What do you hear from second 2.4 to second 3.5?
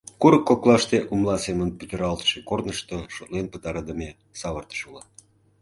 корнышто, шотлен